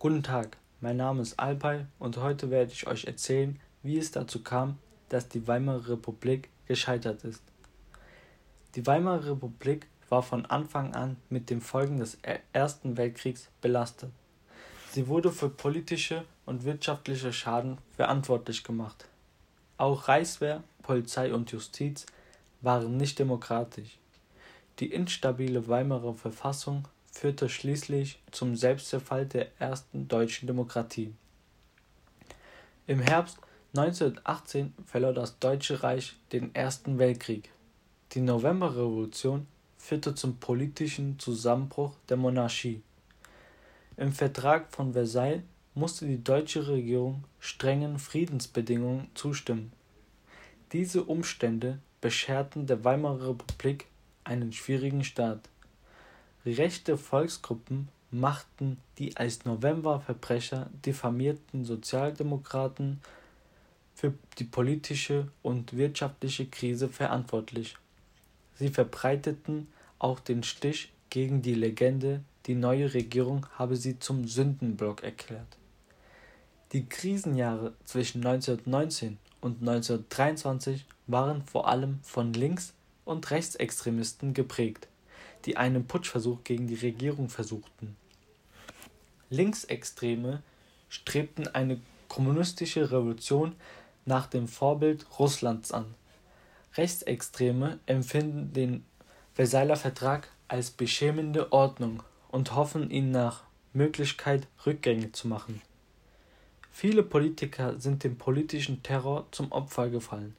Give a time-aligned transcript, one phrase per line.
[0.00, 4.44] Guten Tag, mein Name ist Alpay und heute werde ich euch erzählen, wie es dazu
[4.44, 4.78] kam,
[5.08, 7.42] dass die Weimarer Republik gescheitert ist.
[8.76, 12.16] Die Weimarer Republik war von Anfang an mit den Folgen des
[12.52, 14.12] Ersten Weltkriegs belastet.
[14.92, 19.08] Sie wurde für politische und wirtschaftliche Schaden verantwortlich gemacht.
[19.78, 22.06] Auch Reichswehr, Polizei und Justiz
[22.60, 23.98] waren nicht demokratisch.
[24.78, 26.86] Die instabile Weimarer Verfassung
[27.18, 31.12] führte schließlich zum Selbstzerfall der ersten deutschen Demokratie.
[32.86, 33.38] Im Herbst
[33.76, 37.50] 1918 verlor das Deutsche Reich den Ersten Weltkrieg.
[38.12, 42.82] Die Novemberrevolution führte zum politischen Zusammenbruch der Monarchie.
[43.96, 45.42] Im Vertrag von Versailles
[45.74, 49.72] musste die deutsche Regierung strengen Friedensbedingungen zustimmen.
[50.70, 53.86] Diese Umstände bescherten der Weimarer Republik
[54.22, 55.48] einen schwierigen Start.
[56.46, 63.00] Rechte Volksgruppen machten die als Novemberverbrecher diffamierten Sozialdemokraten
[63.94, 67.76] für die politische und wirtschaftliche Krise verantwortlich.
[68.54, 75.02] Sie verbreiteten auch den Stich gegen die Legende, die neue Regierung habe sie zum Sündenblock
[75.02, 75.56] erklärt.
[76.72, 84.88] Die Krisenjahre zwischen 1919 und 1923 waren vor allem von Links- und Rechtsextremisten geprägt
[85.44, 87.96] die einen Putschversuch gegen die Regierung versuchten.
[89.30, 90.42] Linksextreme
[90.88, 93.54] strebten eine kommunistische Revolution
[94.06, 95.94] nach dem Vorbild Russlands an.
[96.76, 98.84] Rechtsextreme empfinden den
[99.34, 105.60] Versailler Vertrag als beschämende Ordnung und hoffen ihn nach Möglichkeit rückgängig zu machen.
[106.72, 110.36] Viele Politiker sind dem politischen Terror zum Opfer gefallen.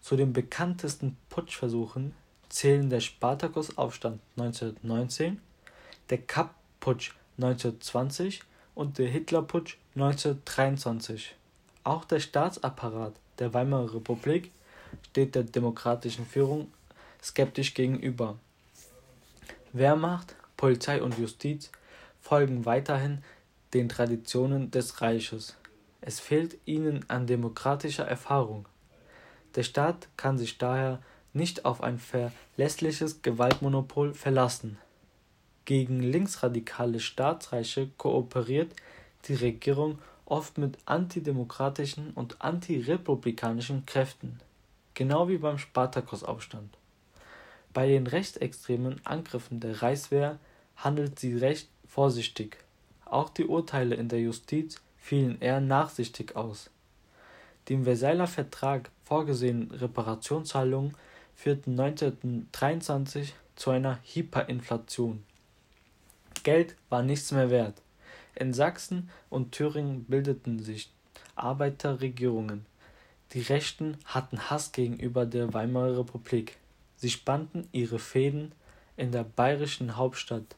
[0.00, 2.14] Zu den bekanntesten Putschversuchen
[2.48, 5.40] zählen der Spartakusaufstand 1919,
[6.10, 8.42] der Kapp-Putsch 1920
[8.74, 11.34] und der Hitlerputsch 1923.
[11.84, 14.52] Auch der Staatsapparat der Weimarer Republik
[15.10, 16.72] steht der demokratischen Führung
[17.22, 18.38] skeptisch gegenüber.
[19.72, 21.70] Wehrmacht, Polizei und Justiz
[22.20, 23.22] folgen weiterhin
[23.74, 25.56] den Traditionen des Reiches.
[26.00, 28.66] Es fehlt ihnen an demokratischer Erfahrung.
[29.54, 31.00] Der Staat kann sich daher
[31.36, 34.78] nicht auf ein verlässliches Gewaltmonopol verlassen.
[35.66, 38.72] Gegen linksradikale Staatsreiche kooperiert
[39.26, 44.40] die Regierung oft mit antidemokratischen und antirepublikanischen Kräften,
[44.94, 46.76] genau wie beim Spartakusaufstand.
[47.72, 50.38] Bei den rechtsextremen Angriffen der Reichswehr
[50.76, 52.56] handelt sie recht vorsichtig.
[53.04, 56.70] Auch die Urteile in der Justiz fielen eher nachsichtig aus.
[57.68, 60.94] Die im Versailler Vertrag vorgesehenen Reparationszahlungen
[61.36, 65.22] führten 1923 zu einer Hyperinflation.
[66.42, 67.82] Geld war nichts mehr wert.
[68.34, 70.90] In Sachsen und Thüringen bildeten sich
[71.36, 72.66] Arbeiterregierungen.
[73.32, 76.56] Die Rechten hatten Hass gegenüber der Weimarer Republik.
[76.96, 78.52] Sie spannten ihre Fäden
[78.96, 80.56] in der bayerischen Hauptstadt.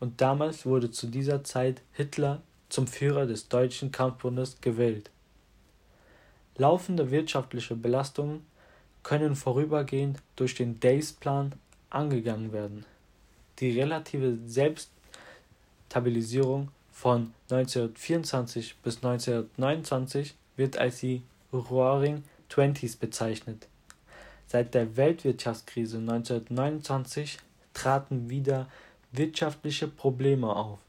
[0.00, 5.10] Und damals wurde zu dieser Zeit Hitler zum Führer des deutschen Kampfbundes gewählt.
[6.56, 8.46] Laufende wirtschaftliche Belastungen
[9.06, 11.52] können vorübergehend durch den Days-Plan
[11.90, 12.84] angegangen werden.
[13.60, 21.22] Die relative Selbststabilisierung von 1924 bis 1929 wird als die
[21.52, 23.68] Roaring Twenties bezeichnet.
[24.48, 27.38] Seit der Weltwirtschaftskrise 1929
[27.74, 28.66] traten wieder
[29.12, 30.80] wirtschaftliche Probleme auf.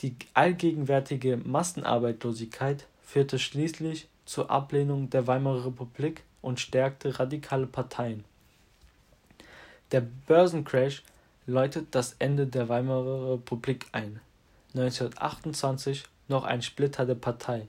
[0.00, 8.24] Die allgegenwärtige Massenarbeitslosigkeit führte schließlich zur Ablehnung der Weimarer Republik und stärkte radikale Parteien.
[9.92, 11.02] Der Börsencrash
[11.46, 14.20] läutet das Ende der Weimarer Republik ein.
[14.74, 17.68] 1928 noch ein Splitter der Partei,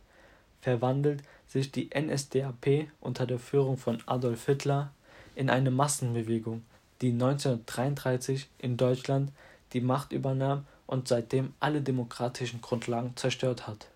[0.62, 4.92] verwandelt sich die NSDAP unter der Führung von Adolf Hitler
[5.36, 6.64] in eine Massenbewegung,
[7.02, 9.32] die 1933 in Deutschland
[9.74, 13.88] die Macht übernahm und seitdem alle demokratischen Grundlagen zerstört hat.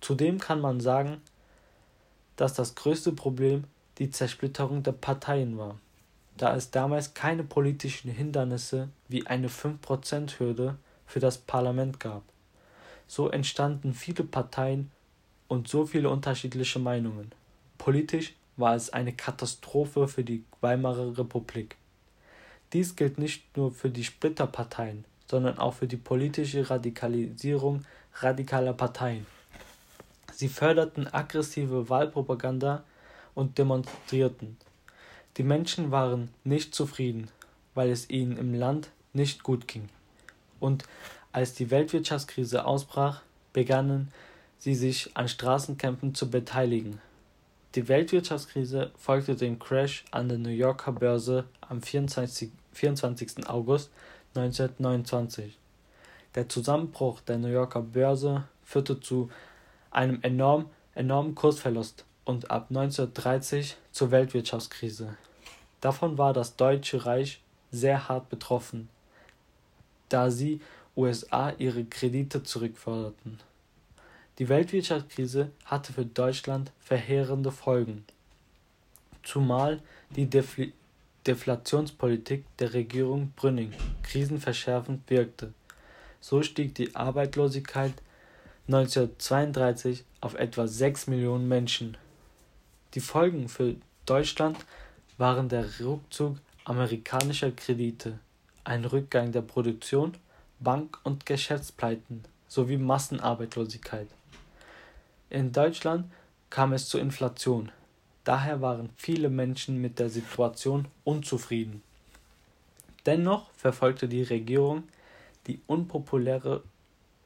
[0.00, 1.20] Zudem kann man sagen,
[2.36, 3.64] dass das größte Problem
[3.98, 5.78] die Zersplitterung der Parteien war,
[6.36, 10.76] da es damals keine politischen Hindernisse wie eine 5%-Hürde
[11.06, 12.22] für das Parlament gab.
[13.06, 14.90] So entstanden viele Parteien
[15.48, 17.32] und so viele unterschiedliche Meinungen.
[17.78, 21.76] Politisch war es eine Katastrophe für die Weimarer Republik.
[22.72, 27.84] Dies gilt nicht nur für die Splitterparteien, sondern auch für die politische Radikalisierung
[28.14, 29.26] radikaler Parteien.
[30.32, 32.82] Sie förderten aggressive Wahlpropaganda
[33.36, 34.56] und demonstrierten.
[35.36, 37.28] Die Menschen waren nicht zufrieden,
[37.74, 39.88] weil es ihnen im Land nicht gut ging.
[40.58, 40.84] Und
[41.30, 43.20] als die Weltwirtschaftskrise ausbrach,
[43.52, 44.10] begannen
[44.58, 46.98] sie sich an Straßenkämpfen zu beteiligen.
[47.74, 52.50] Die Weltwirtschaftskrise folgte dem Crash an der New Yorker Börse am 24.
[52.72, 53.46] 24.
[53.48, 53.90] August
[54.34, 55.58] 1929.
[56.34, 59.30] Der Zusammenbruch der New Yorker Börse führte zu
[59.90, 65.16] einem enorm, enormen Kursverlust und ab 1930 zur Weltwirtschaftskrise.
[65.80, 67.40] Davon war das Deutsche Reich
[67.70, 68.90] sehr hart betroffen,
[70.10, 70.60] da sie
[70.96, 73.38] USA ihre Kredite zurückforderten.
[74.38, 78.04] Die Weltwirtschaftskrise hatte für Deutschland verheerende Folgen,
[79.22, 79.80] zumal
[80.10, 80.72] die Defl
[81.26, 83.72] Deflationspolitik der Regierung Brüning
[84.04, 85.52] krisenverschärfend wirkte.
[86.20, 87.94] So stieg die Arbeitslosigkeit
[88.68, 91.96] 1932 auf etwa 6 Millionen Menschen.
[92.96, 93.76] Die Folgen für
[94.06, 94.56] Deutschland
[95.18, 98.18] waren der Rückzug amerikanischer Kredite,
[98.64, 100.14] ein Rückgang der Produktion,
[100.60, 104.08] Bank- und Geschäftspleiten sowie Massenarbeitslosigkeit.
[105.28, 106.10] In Deutschland
[106.48, 107.70] kam es zur Inflation,
[108.24, 111.82] daher waren viele Menschen mit der Situation unzufrieden.
[113.04, 114.84] Dennoch verfolgte die Regierung
[115.46, 116.62] die unpopuläre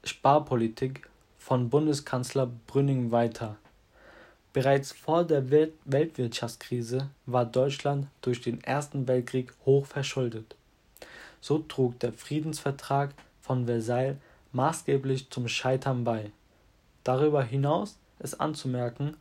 [0.03, 1.09] Sparpolitik
[1.39, 3.57] von Bundeskanzler Brüning weiter.
[4.53, 10.57] Bereits vor der Welt Weltwirtschaftskrise war Deutschland durch den Ersten Weltkrieg hoch verschuldet.
[11.41, 14.17] So trug der Friedensvertrag von Versailles
[14.53, 16.33] maßgeblich zum Scheitern bei.
[17.05, 19.17] Darüber hinaus ist anzumerken,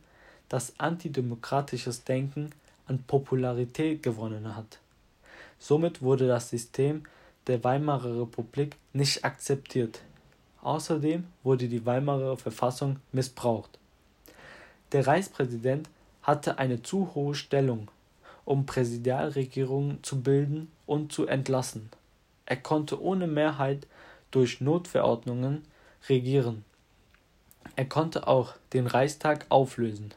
[0.48, 2.50] dass antidemokratisches Denken
[2.86, 4.78] an Popularität gewonnen hat.
[5.60, 7.04] Somit wurde das System
[7.46, 10.00] der Weimarer Republik nicht akzeptiert.
[10.62, 13.79] Außerdem wurde die Weimarer Verfassung missbraucht.
[14.92, 15.88] Der Reichspräsident
[16.22, 17.88] hatte eine zu hohe Stellung,
[18.44, 21.90] um Präsidialregierungen zu bilden und zu entlassen.
[22.46, 23.86] Er konnte ohne Mehrheit
[24.30, 25.62] durch Notverordnungen
[26.08, 26.64] regieren.
[27.76, 30.12] Er konnte auch den Reichstag auflösen.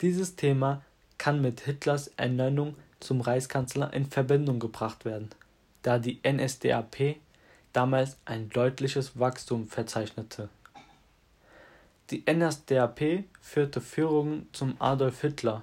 [0.00, 0.82] Dieses Thema
[1.16, 5.30] kann mit Hitlers Ernennung zum Reichskanzler in Verbindung gebracht werden
[5.82, 7.16] da die NSDAP
[7.72, 10.48] damals ein deutliches Wachstum verzeichnete.
[12.10, 15.62] Die NSDAP führte Führungen zum Adolf Hitler,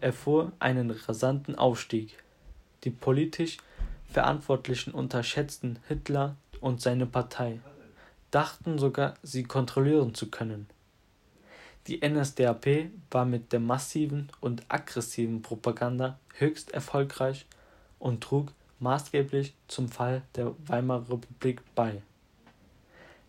[0.00, 2.22] erfuhr einen rasanten Aufstieg.
[2.84, 3.56] Die politisch
[4.08, 7.58] Verantwortlichen unterschätzten Hitler und seine Partei,
[8.30, 10.68] dachten sogar, sie kontrollieren zu können.
[11.88, 17.44] Die NSDAP war mit der massiven und aggressiven Propaganda höchst erfolgreich
[17.98, 22.02] und trug maßgeblich zum Fall der Weimarer Republik bei.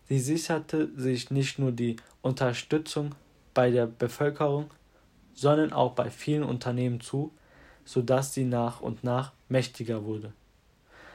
[0.08, 3.14] Sie sicherte sich nicht nur die Unterstützung
[3.54, 4.70] bei der Bevölkerung,
[5.32, 7.32] sondern auch bei vielen Unternehmen zu,
[7.84, 10.32] so dass sie nach und nach mächtiger wurde.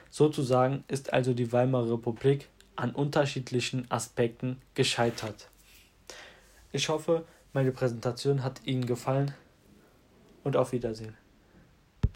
[0.10, 5.50] Sozusagen ist also die Weimarer Republik an unterschiedlichen Aspekten gescheitert.
[6.72, 9.34] Ich hoffe, meine Präsentation hat Ihnen gefallen
[10.44, 11.16] und auf Wiedersehen.